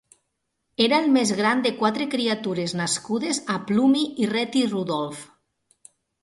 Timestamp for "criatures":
2.13-2.73